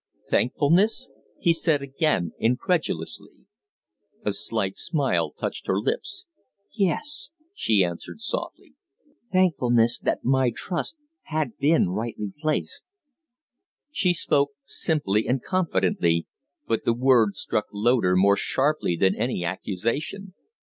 [0.27, 3.45] "Thankfulness?" he said again, incredulously.
[4.25, 6.25] A slight smile touched her lips.
[6.73, 8.73] "Yes," she answered, softly.
[9.31, 12.91] "Thankfulness that my trust had been rightly placed."
[13.91, 16.25] She spoke simply and confidently,
[16.65, 20.33] but the words struck Loder more sharply than any accusation.